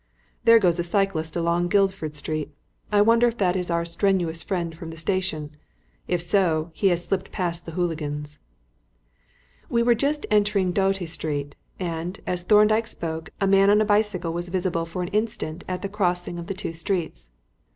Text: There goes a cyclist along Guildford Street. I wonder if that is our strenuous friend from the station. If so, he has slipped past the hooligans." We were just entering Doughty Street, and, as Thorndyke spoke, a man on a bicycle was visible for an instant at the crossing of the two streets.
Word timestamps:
There 0.45 0.57
goes 0.57 0.79
a 0.79 0.83
cyclist 0.83 1.35
along 1.35 1.67
Guildford 1.67 2.15
Street. 2.15 2.51
I 2.91 3.03
wonder 3.03 3.27
if 3.27 3.37
that 3.37 3.55
is 3.55 3.69
our 3.69 3.85
strenuous 3.85 4.41
friend 4.41 4.73
from 4.75 4.89
the 4.89 4.97
station. 4.97 5.55
If 6.07 6.23
so, 6.23 6.71
he 6.73 6.87
has 6.87 7.03
slipped 7.05 7.31
past 7.31 7.67
the 7.67 7.73
hooligans." 7.73 8.39
We 9.69 9.83
were 9.83 9.93
just 9.93 10.25
entering 10.31 10.71
Doughty 10.71 11.05
Street, 11.05 11.53
and, 11.79 12.19
as 12.25 12.41
Thorndyke 12.41 12.87
spoke, 12.87 13.29
a 13.39 13.45
man 13.45 13.69
on 13.69 13.79
a 13.79 13.85
bicycle 13.85 14.33
was 14.33 14.49
visible 14.49 14.87
for 14.87 15.03
an 15.03 15.09
instant 15.09 15.63
at 15.67 15.83
the 15.83 15.87
crossing 15.87 16.39
of 16.39 16.47
the 16.47 16.55
two 16.55 16.73
streets. 16.73 17.29